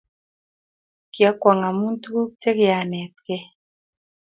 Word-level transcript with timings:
kiokwong 1.13 1.61
amu 1.69 1.87
tukuk 2.01 2.31
chekianetkei 2.41 3.45